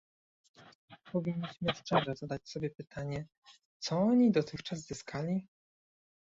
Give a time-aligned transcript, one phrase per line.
[1.11, 3.27] Powinniśmy szczerze zadać sobie pytanie,
[3.79, 5.47] co oni dotychczas zyskali?